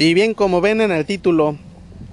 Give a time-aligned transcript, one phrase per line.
[0.00, 1.56] Y bien, como ven en el título,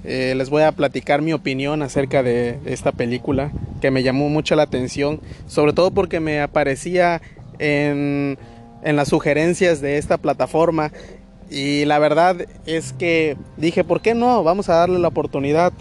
[0.05, 4.55] eh, les voy a platicar mi opinión acerca de, esta película que me llamó mucho
[4.55, 7.21] la atención, sobre todo porque me aparecía
[7.59, 8.39] en,
[8.82, 10.91] en las sugerencias de esta plataforma
[11.52, 14.43] y la verdad es que dije, ¿por qué no?
[14.43, 15.71] Vamos a darle la oportunidad.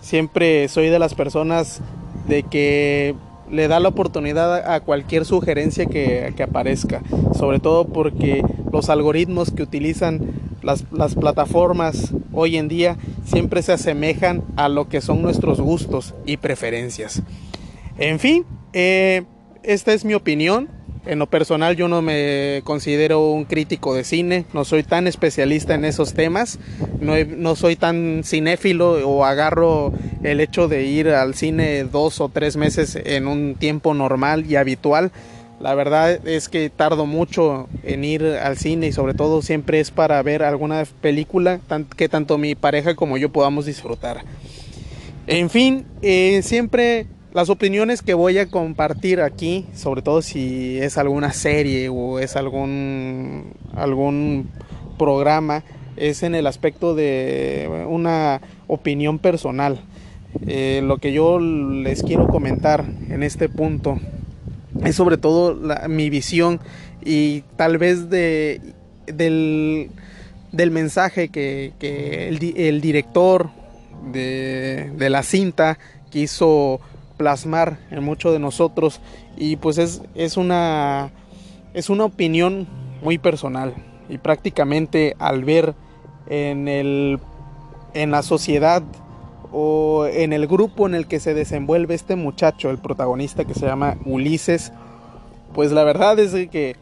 [0.00, 1.80] Siempre soy de las personas
[2.26, 3.14] de que
[3.50, 7.02] le da la oportunidad a cualquier sugerencia que, aparezca,
[7.34, 10.35] sobre todo porque los algoritmos que utilizan
[10.66, 16.36] las, plataformas hoy en día siempre se asemejan a lo que son nuestros gustos y
[16.36, 17.22] preferencias.
[17.98, 19.22] En fin, eh,
[19.62, 20.68] esta es mi opinión.
[21.06, 25.76] En lo personal yo no me considero un crítico de cine, no soy tan especialista
[25.76, 26.58] en esos temas,
[27.00, 29.92] no, soy tan cinéfilo o agarro
[30.24, 34.56] el hecho de ir al cine dos o tres meses en un tiempo normal y
[34.56, 35.12] habitual.
[35.60, 39.90] La verdad es que tardo mucho en ir al cine y sobre todo siempre es
[39.90, 41.60] para ver alguna película
[41.96, 44.22] que tanto mi pareja como yo podamos disfrutar.
[45.26, 50.98] En fin, eh, siempre las opiniones que voy a compartir aquí, sobre todo si es
[50.98, 54.50] alguna serie o es algún, algún
[54.98, 55.64] programa,
[55.96, 59.80] es en el aspecto de una opinión personal.
[60.46, 63.98] Eh, lo que yo les quiero comentar en este punto
[64.84, 66.60] es sobre todo mi visión
[67.04, 68.60] y tal vez de,
[69.06, 69.90] del,
[70.70, 73.50] mensaje que, el, director
[74.12, 75.78] de, de la cinta
[76.10, 76.80] quiso
[77.16, 79.00] plasmar en muchos de nosotros
[79.36, 81.10] y pues es, es, una,
[81.74, 82.66] es una opinión
[83.02, 83.74] muy personal
[84.08, 85.74] y prácticamente al ver
[86.28, 87.18] en, el,
[87.94, 88.82] en la sociedad
[89.58, 93.64] o en el grupo en el que se desenvuelve este muchacho, el protagonista que se
[93.64, 94.70] llama Ulises,
[95.54, 96.76] pues la verdad es que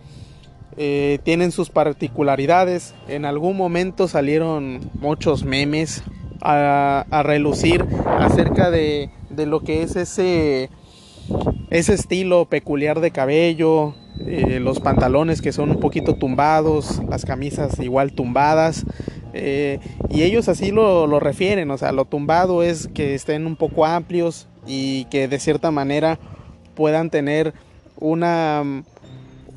[0.76, 2.94] eh, tienen sus particularidades.
[3.06, 6.02] En algún momento salieron muchos memes
[6.42, 7.84] a, a relucir
[8.18, 10.70] acerca de de lo que es ese,
[11.70, 17.78] ese estilo peculiar de cabello, eh, los pantalones que son un poquito tumbados, las camisas
[17.80, 18.84] igual tumbadas.
[19.36, 19.80] Eh,
[20.10, 23.84] y ellos así lo, lo, refieren, o sea, lo tumbado es que estén un poco
[23.84, 26.18] amplios y que de cierta manera
[26.76, 27.52] puedan tener
[27.98, 28.62] una,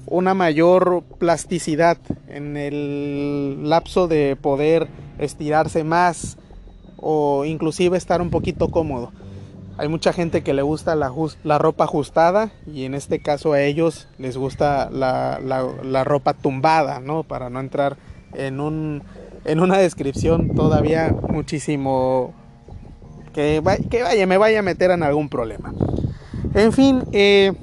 [0.08, 4.88] una mayor plasticidad en el lapso de poder
[5.20, 6.38] estirarse más
[6.98, 9.12] o inclusive estar un poquito cómodo.
[9.78, 13.62] Hay mucha gente que le gusta la, la ropa ajustada y en este caso a
[13.62, 17.22] ellos les gusta la, la, ropa tumbada, ¿no?
[17.22, 17.98] Para no entrar
[18.34, 19.04] en, un,
[19.46, 22.34] en una descripción todavía muchísimo
[23.34, 25.74] que, vaya, me vaya a meter en algún problema.
[26.56, 27.53] En fin, eh,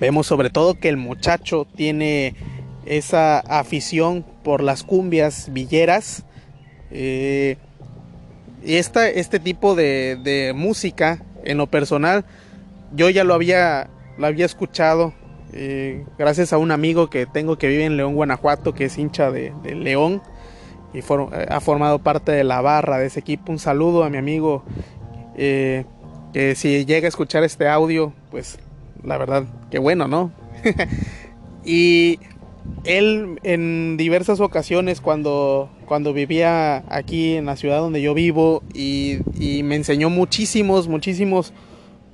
[0.00, 2.34] vemos sobre todo que el muchacho tiene
[2.86, 6.24] esa afición por las cumbias villeras.
[6.90, 7.58] Eh,
[8.64, 12.24] y esta, este tipo de, música, en lo personal,
[12.94, 15.12] yo ya lo había, lo había escuchado
[15.52, 19.30] eh, gracias a un amigo que tengo que vive en León, Guanajuato, que es hincha
[19.30, 20.22] de, León
[20.92, 23.52] y eh, ha formado parte de la barra de ese equipo.
[23.52, 24.64] Un saludo a mi amigo
[25.36, 25.84] eh,
[26.32, 28.58] que si llega a escuchar este audio, pues
[29.02, 30.32] la verdad, que bueno, ¿no?
[31.64, 32.18] y
[32.84, 39.18] él en diversas ocasiones cuando, cuando vivía aquí en la ciudad donde yo vivo y,
[39.64, 41.52] me enseñó muchísimos, muchísimos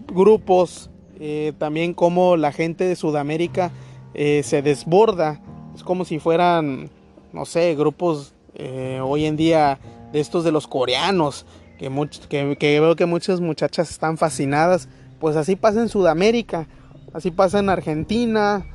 [0.06, 3.70] grupos, eh, también como la gente de Sudamérica
[4.14, 5.40] eh, se desborda,
[5.74, 6.90] es como si fueran,
[7.32, 9.78] no sé, grupos eh, hoy en día
[10.12, 11.46] de estos de los coreanos,
[11.78, 11.90] que,
[12.28, 14.88] que, que veo que muchas muchachas están fascinadas,
[15.18, 16.68] pues así pasa en Sudamérica,
[17.12, 18.66] así pasa en Argentina,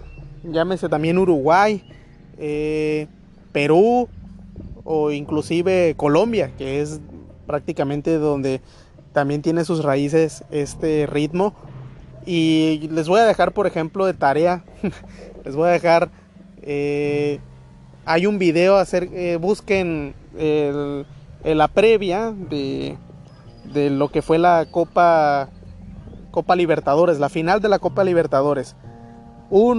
[0.44, 1.84] llámese también Uruguay,
[3.52, 4.08] Perú
[4.84, 7.00] o inclusive Colombia, que es
[7.46, 8.62] prácticamente donde
[9.13, 11.53] también tiene sus raíces este ritmo.
[12.25, 14.63] Y les voy a dejar, por ejemplo, de tarea,
[15.46, 16.09] les voy a dejar,
[16.61, 17.40] eh,
[18.05, 20.13] hay un video, hacer, eh, busquen
[21.43, 22.97] la previa de,
[23.73, 25.49] de lo que fue la Copa,
[26.31, 28.75] Copa Libertadores, la final de la Copa Libertadores.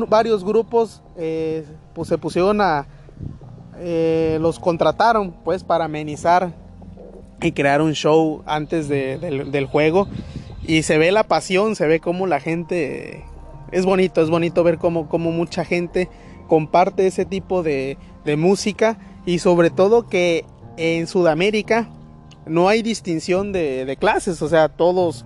[0.09, 1.65] Varios grupos eh,
[1.95, 2.87] pues se pusieron a
[3.79, 6.53] eh, los contrataron pues para amenizar
[7.41, 10.09] y crear un show antes del, juego
[10.67, 13.25] y se ve la pasión se ve como la gente
[13.71, 16.09] es bonito es bonito ver cómo, mucha gente
[16.49, 17.97] comparte ese tipo de,
[18.37, 20.45] música y sobre todo que
[20.77, 21.89] en Sudamérica
[22.47, 25.25] no hay distinción de, clases o sea todos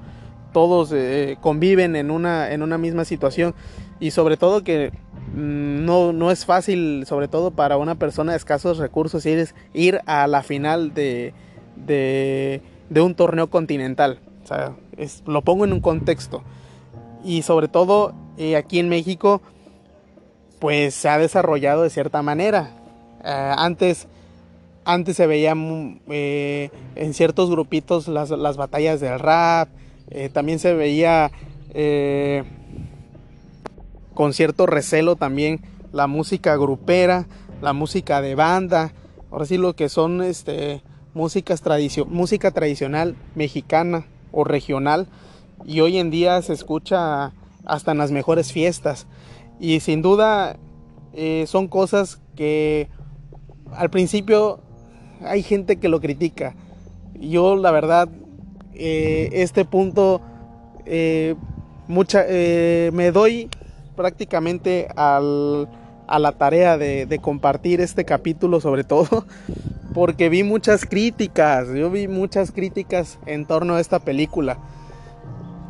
[0.53, 3.55] todos eh, conviven en una, en una misma situación
[4.01, 4.91] y sobre todo que
[5.35, 10.01] mm, no, no es fácil, sobre todo para una persona de escasos recursos, ir, ir
[10.07, 11.35] a la final de,
[11.77, 14.21] de un torneo continental.
[14.47, 14.77] O sea,
[15.27, 16.45] lo pongo en un contexto.
[17.25, 19.43] Y sobre todo eh, aquí en México,
[20.61, 22.71] pues se ha desarrollado de cierta manera.
[23.25, 24.07] Eh, antes,
[24.85, 29.69] antes se veía mm, eh, en ciertos grupitos las, las batallas del rap,
[30.33, 31.33] también se veía
[34.15, 35.61] con cierto recelo también
[35.93, 37.27] la música grupera,
[37.61, 38.93] la música de banda,
[39.33, 40.81] ahora sí lo que son este,
[41.13, 41.65] músicas
[42.09, 45.07] música tradicional mexicana o regional
[45.65, 47.33] y hoy en día se escucha
[47.65, 49.07] hasta en las mejores fiestas.
[49.59, 50.57] Y sin duda
[51.15, 52.89] eh, son cosas que
[53.73, 54.61] al principio
[55.23, 56.55] hay gente que lo critica.
[57.15, 58.09] Yo la verdad
[58.75, 60.21] eh, este punto
[60.85, 61.35] eh,
[61.89, 63.49] mucha, me doy
[63.97, 65.69] prácticamente al,
[66.07, 69.25] a la tarea de, de compartir este capítulo sobre todo
[69.97, 74.59] porque vi muchas críticas, yo vi muchas críticas en torno a esta película.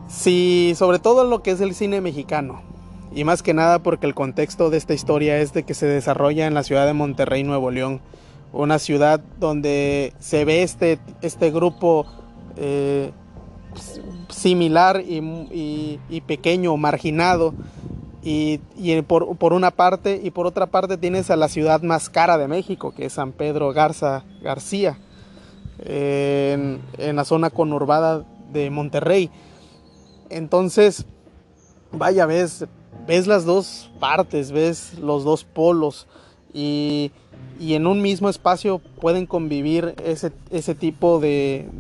[0.09, 2.61] Sí, sobre todo lo que es el cine mexicano.
[3.15, 6.49] Y más que nada porque el contexto de esta historia es de que se desarrolla
[6.49, 8.01] en la ciudad de Monterrey, Nuevo León.
[8.53, 12.05] Una ciudad donde se ve este, este grupo
[12.57, 13.13] eh,
[14.29, 17.55] similar y, y pequeño, marginado,
[18.29, 22.49] y, por, una parte, y por otra parte tienes a la ciudad más cara de
[22.49, 24.99] México, que es San Pedro Garza García,
[25.79, 29.31] en, la zona conurbada de Monterrey.
[30.29, 31.07] Entonces,
[31.93, 32.67] vaya, ves,
[33.07, 36.09] ves las dos partes, ves los dos polos
[36.53, 37.13] y,
[37.61, 41.71] en un mismo espacio pueden convivir ese, ese tipo de,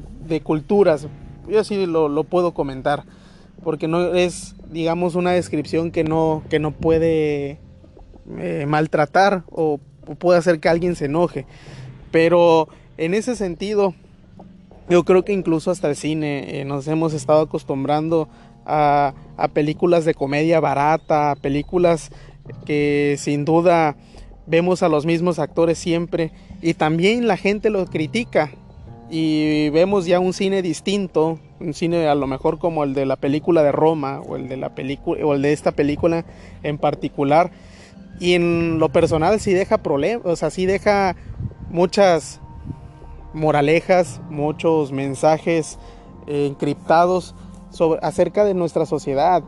[0.45, 1.09] culturas.
[1.49, 3.03] Yo así lo, lo puedo comentar
[3.65, 7.59] porque no es, digamos, una descripción que no, que no puede
[8.39, 9.81] eh, maltratar o,
[10.19, 11.47] puede hacer que alguien se enoje.
[12.11, 13.95] Pero en ese sentido,
[14.89, 18.29] yo creo que incluso hasta el cine eh, nos hemos estado acostumbrando
[18.65, 22.11] a, a, películas de comedia barata, películas
[22.65, 23.97] que sin duda
[24.47, 26.31] vemos a los mismos actores siempre
[26.63, 28.53] y también la gente lo critica
[29.11, 33.17] y vemos ya un cine distinto, un cine a lo mejor como el de la
[33.17, 36.25] película de Roma o el de la película o el de esta película
[36.63, 37.51] en particular
[38.19, 41.17] y en lo personal sí deja problemas, o sea, sí deja
[41.71, 42.41] muchas
[43.35, 45.79] moralejas, muchos mensajes
[46.27, 47.35] eh, encriptados
[47.71, 49.43] sobre, acerca de nuestra sociedad.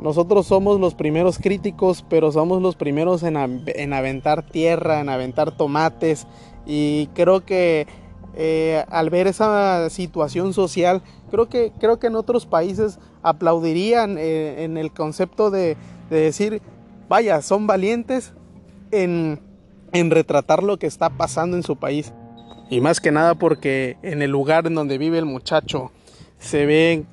[0.00, 5.56] Nosotros somos los primeros críticos, pero somos los primeros en, en aventar tierra, en aventar
[5.56, 6.26] tomates
[6.66, 7.86] y creo que
[8.34, 14.64] eh, al ver esa situación social, creo que, creo que en otros países aplaudirían eh,
[14.64, 15.76] en el concepto de,
[16.10, 16.62] decir,
[17.08, 18.32] vaya, son valientes
[18.90, 19.40] en,
[19.92, 22.12] en retratar lo que está pasando en su país.
[22.70, 25.90] Y más que nada porque en el lugar en donde vive el muchacho
[26.38, 27.04] se ve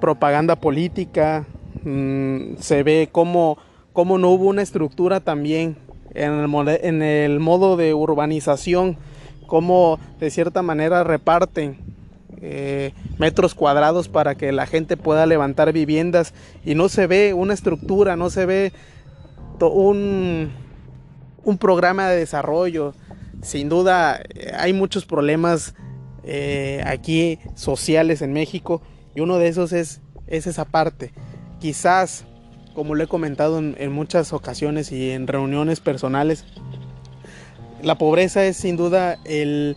[0.00, 1.46] propaganda política,
[1.82, 3.58] mm, se ve cómo,
[3.92, 5.76] cómo, no hubo una estructura también
[6.14, 8.96] en el, en el modo de urbanización
[9.48, 11.78] cómo de cierta manera reparten
[12.40, 16.34] eh, metros cuadrados para que la gente pueda levantar viviendas
[16.64, 18.72] y no se ve una estructura, no se ve
[19.60, 20.52] un,
[21.42, 22.94] un programa de desarrollo.
[23.42, 25.74] Sin duda eh, hay muchos problemas
[26.22, 28.82] eh, aquí sociales en México
[29.16, 31.12] y uno de esos es, es esa parte.
[31.58, 32.24] Quizás,
[32.74, 36.44] como lo he comentado en muchas ocasiones y en reuniones personales,
[37.82, 39.76] la pobreza es sin duda el,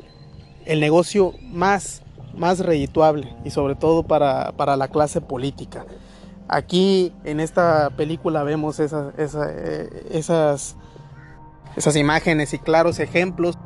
[0.65, 2.01] negocio más,
[2.35, 5.85] más redituable y sobre todo para, la clase política.
[6.47, 10.75] Aquí en esta película vemos esas, eh, esas,
[11.75, 13.57] esas imágenes y claros ejemplos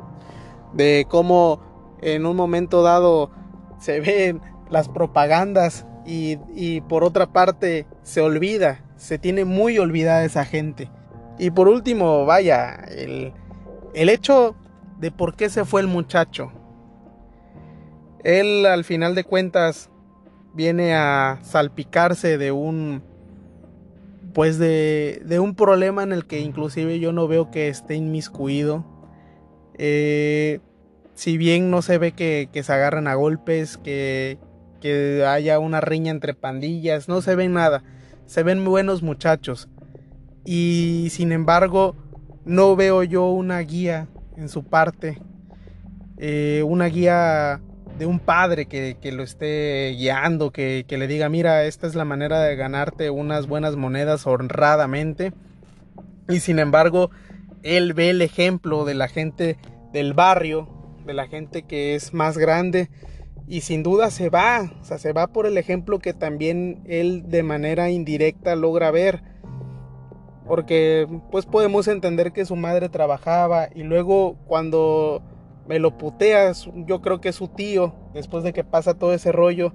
[0.72, 1.60] de cómo
[2.02, 3.30] en un momento dado
[3.80, 4.40] se ven
[4.70, 10.88] las propagandas y, y, por otra parte se olvida, se tiene muy olvidada esa gente.
[11.36, 13.32] Y por último, vaya, el,
[13.96, 14.54] el hecho
[15.00, 16.52] de por qué se fue el muchacho.
[18.22, 19.90] Él al final de cuentas
[20.54, 23.02] viene a salpicarse de un
[24.34, 28.84] pues de, de un problema en el que inclusive yo no veo que esté inmiscuido.
[29.78, 30.60] Eh,
[31.14, 34.38] si bien no se ve que, que se agarren a golpes, que,
[34.82, 37.82] que haya una riña entre pandillas, no se ve nada.
[38.26, 39.70] Se ven buenos muchachos.
[40.44, 41.96] Y sin embargo,
[42.46, 45.18] no veo yo una guía en su parte,
[46.16, 47.60] eh, una guía
[47.98, 52.04] de un padre que, lo esté guiando, que, que, le diga, mira, esta es la
[52.06, 55.32] manera de ganarte unas buenas monedas honradamente.
[56.28, 57.10] Y sin embargo,
[57.62, 59.58] él ve el ejemplo de la gente
[59.92, 60.68] del barrio,
[61.04, 62.88] de la gente que es más grande
[63.48, 67.24] y sin duda se va, o sea, se va por el ejemplo que también él
[67.28, 69.22] de manera indirecta logra ver.
[70.46, 75.22] Porque pues podemos entender que su madre trabajaba y luego cuando
[75.66, 79.72] me lo puteas, yo creo que su tío, después de que pasa todo ese rollo,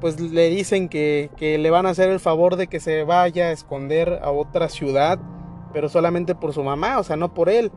[0.00, 3.46] pues le dicen que, que le van a hacer el favor de que se vaya
[3.46, 5.18] a esconder a otra ciudad,
[5.72, 7.72] pero solamente por su mamá, o sea, no por él.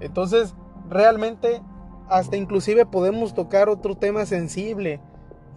[0.00, 0.54] Entonces,
[0.88, 1.60] realmente
[2.08, 5.00] hasta inclusive podemos tocar otro tema sensible,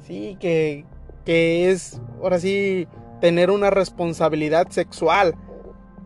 [0.05, 0.85] sí, que,
[1.25, 2.87] que es ahora sí
[3.21, 5.35] tener una responsabilidad sexual.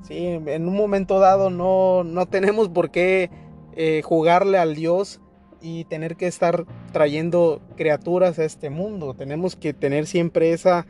[0.03, 3.31] Sí, en un momento dado no, no tenemos por qué
[3.75, 5.22] eh, jugarle al Dios
[5.62, 9.13] y tener que estar trayendo criaturas a este mundo.
[9.13, 10.86] Tenemos que tener siempre esa,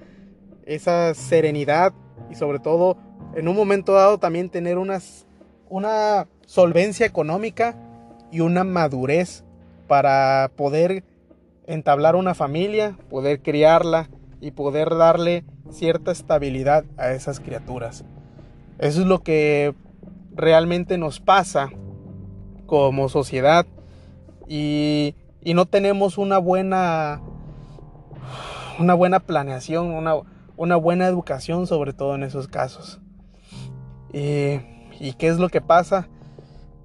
[0.66, 1.94] esa serenidad
[2.32, 2.98] y sobre todo
[3.36, 5.28] en un momento dado también tener unas,
[5.70, 7.78] una solvencia económica
[8.32, 9.44] y una madurez
[9.88, 11.04] para poder
[11.68, 14.10] entablar una familia, poder criarla
[14.42, 18.04] y poder darle cierta estabilidad a esas criaturas.
[18.80, 19.76] Eso es lo que
[20.36, 21.70] realmente nos pasa
[22.66, 23.66] como sociedad
[24.48, 25.16] y,
[25.46, 27.22] no tenemos una buena
[28.80, 30.16] una buena planeación, una,
[30.56, 33.00] una, buena educación sobre todo en esos casos.
[34.14, 36.08] ¿Y qué es lo que pasa?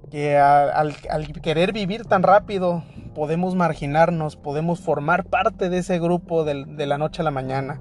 [0.08, 0.94] que al,
[1.42, 2.82] querer vivir tan rápido
[3.14, 7.80] podemos marginarnos, podemos formar parte de ese grupo de, la noche a la mañana.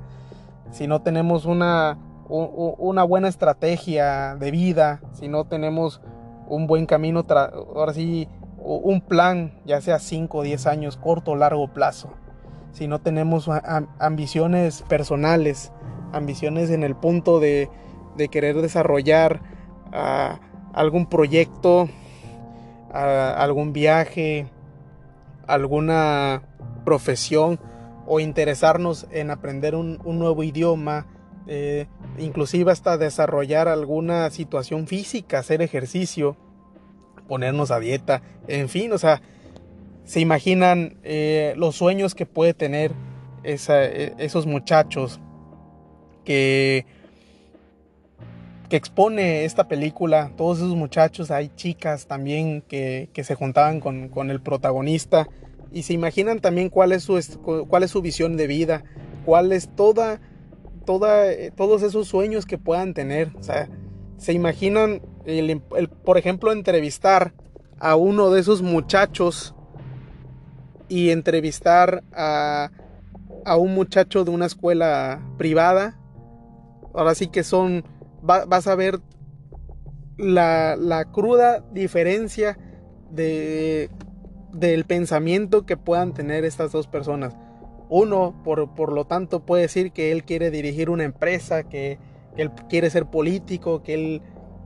[0.71, 1.97] Si no tenemos una,
[2.29, 6.01] una buena estrategia de vida, si no tenemos
[6.47, 11.35] un buen camino, ahora sí, un plan, ya sea 5 o 10 años, corto o
[11.35, 12.09] largo plazo.
[12.71, 13.49] Si no tenemos
[13.99, 15.71] ambiciones personales,
[16.11, 17.69] ambiciones en el punto de,
[18.31, 19.41] querer desarrollar
[20.73, 21.87] algún proyecto
[22.91, 24.47] algún viaje,
[25.45, 26.43] alguna
[26.85, 27.59] profesión
[28.05, 31.05] o interesarnos en aprender un, nuevo idioma,
[31.47, 31.87] eh,
[32.17, 36.37] inclusive hasta desarrollar alguna situación física, hacer ejercicio,
[37.27, 39.21] ponernos a dieta, en fin, o sea,
[40.05, 42.93] se imaginan eh, los sueños que puede tener
[43.43, 45.19] e, esos muchachos
[46.23, 46.85] que
[48.69, 54.41] que expone esta película, todos esos muchachos, hay chicas también que, se juntaban con, el
[54.41, 55.27] protagonista
[55.71, 57.19] y se imaginan también cuál es su,
[57.69, 58.83] cuál es su visión de vida,
[59.25, 60.19] cuál es toda,
[60.87, 63.31] todos esos sueños que puedan tener.
[63.39, 63.69] O sea,
[64.17, 65.01] se imaginan,
[66.03, 67.33] por ejemplo, entrevistar
[67.77, 69.53] a uno de esos muchachos
[70.89, 72.71] y entrevistar a,
[73.45, 75.99] a un muchacho de una escuela privada.
[76.93, 77.83] Ahora sí que son
[78.21, 78.99] vas a ver
[80.17, 82.57] la, cruda diferencia
[83.11, 83.89] de,
[84.51, 87.35] del pensamiento que puedan tener estas dos personas.
[87.89, 91.99] Uno, por, lo tanto, puede decir que él quiere dirigir una empresa, que,
[92.35, 94.21] él quiere ser político, que él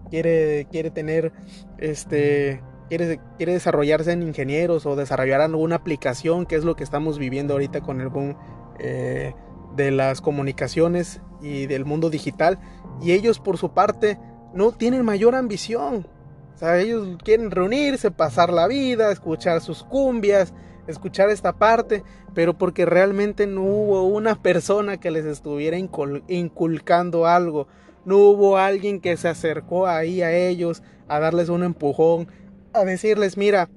[0.10, 1.32] quiere, quiere tener,
[1.78, 7.18] este, quiere, quiere desarrollarse en ingenieros o desarrollar alguna aplicación, que es lo que estamos
[7.18, 8.36] viviendo ahorita con el boom
[8.80, 9.34] eh,
[9.76, 12.60] de las comunicaciones y del mundo digital
[13.02, 14.20] y ellos por su parte
[14.54, 16.08] no tienen mayor ambición.
[16.54, 20.54] O sea, ellos quieren reunirse, pasar la vida, escuchar sus cumbias,
[20.92, 27.68] escuchar esta parte, pero porque realmente no hubo una persona que les estuviera inculcando algo.
[28.06, 32.28] No hubo alguien que se acercó ahí a ellos a darles un empujón,
[32.74, 33.70] a decirles, mira,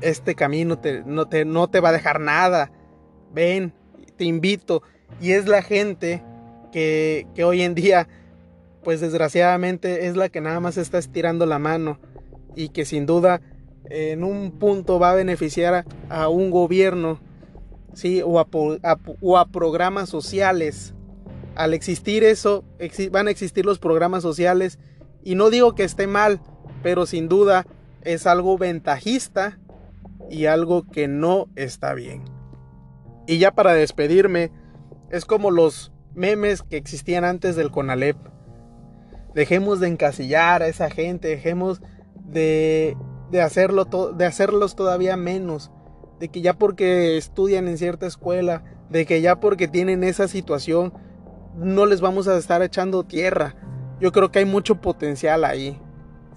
[0.00, 2.70] este camino no, te, no te va a dejar nada.
[3.32, 3.72] Ven,
[4.16, 4.82] te invito.
[5.20, 6.22] Y es la gente
[6.70, 8.08] que, hoy en día,
[8.82, 11.98] pues desgraciadamente es la que nada más está estirando la mano
[12.54, 13.40] y que sin duda
[13.90, 17.20] en un punto va a beneficiar a, un gobierno,
[17.94, 18.22] ¿sí?
[18.24, 20.94] O a, programas sociales.
[21.54, 22.64] Al existir eso,
[23.10, 24.78] van a existir los programas sociales
[25.24, 26.40] y no digo que esté mal,
[26.82, 27.66] pero sin duda
[28.02, 29.58] es algo ventajista
[30.30, 32.22] y algo que no está bien.
[33.26, 34.52] Y ya para despedirme,
[35.10, 38.16] es como los memes que existían antes del Conalep.
[39.34, 41.82] Dejemos de encasillar a esa gente, dejemos
[42.24, 42.96] de,
[43.30, 45.70] de, hacerlo de hacerlos todavía menos.
[46.18, 50.92] De que ya porque estudian en cierta escuela, de que ya porque tienen esa situación,
[51.56, 53.54] no les vamos a estar echando tierra.
[54.00, 55.80] Yo creo que hay mucho potencial ahí.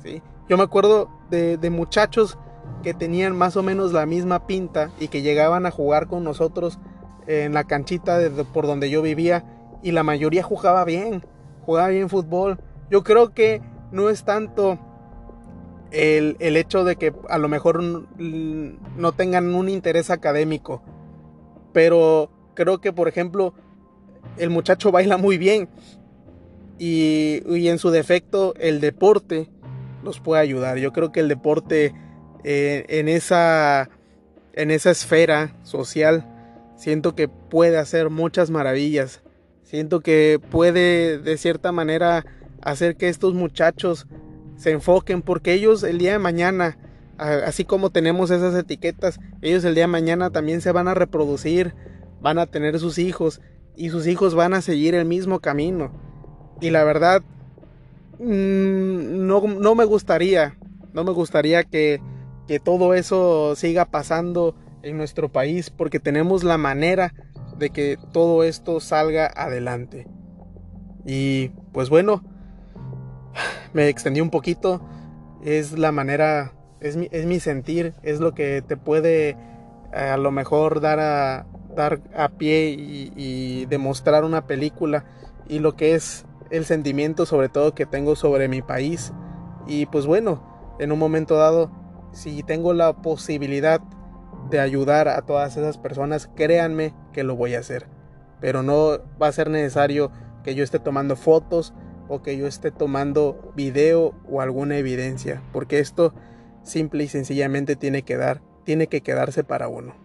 [0.04, 0.22] ¿sí?
[0.50, 2.38] Yo me acuerdo de, de muchachos
[2.84, 6.80] que tenían más o menos la misma pinta y que llegaban a jugar con nosotros
[7.28, 9.46] en la canchita de, por donde yo vivía
[9.84, 11.24] y la mayoría jugaba bien,
[11.66, 12.60] jugaba bien fútbol.
[12.90, 14.80] Yo creo que no es tanto
[15.92, 20.82] el, el, hecho de que a lo mejor no tengan un interés académico.
[21.74, 23.54] Pero creo que, por ejemplo,
[24.38, 25.70] el muchacho baila muy bien.
[26.80, 29.50] Y, y en su defecto, el deporte
[30.04, 30.78] los puede ayudar.
[30.78, 31.94] Yo creo que el deporte
[32.44, 33.90] eh, en, esa,
[34.54, 36.28] en esa esfera social,
[36.76, 39.22] siento que puede hacer muchas maravillas.
[39.64, 42.26] Siento que puede de cierta manera
[42.62, 44.08] hacer que estos muchachos
[44.62, 46.78] se enfoquen porque ellos el día de mañana,
[47.18, 51.74] así como tenemos esas etiquetas, ellos el día de mañana también se van a reproducir,
[52.22, 53.42] van a tener sus hijos
[53.76, 55.92] y sus hijos van a seguir el mismo camino.
[56.62, 57.24] Y la verdad,
[58.20, 60.56] mm, no, no me gustaría,
[60.94, 62.00] no me gustaría que,
[62.48, 67.16] que todo eso siga pasando en nuestro país porque tenemos la manera
[67.58, 70.06] de que todo esto salga adelante.
[71.04, 72.24] Y pues bueno,
[73.74, 74.82] me extendí un poquito.
[75.44, 79.38] Es la manera, es mi, es mi sentir, es lo que te puede eh,
[79.94, 81.46] a lo mejor dar a,
[81.76, 85.06] dar a pie y, y demostrar una película
[85.48, 89.14] y lo que es el sentimiento sobre todo que tengo sobre mi país.
[89.68, 91.72] Y pues bueno, en un momento dado,
[92.12, 93.82] si tengo la posibilidad
[94.50, 97.88] de ayudar a todas esas personas, créanme que lo voy a hacer.
[98.40, 100.12] Pero no va a ser necesario
[100.44, 101.74] que yo esté tomando fotos
[102.12, 106.14] o que yo esté tomando video o alguna evidencia, porque esto
[106.62, 109.96] simple y sencillamente tiene que dar, tiene que quedarse para uno.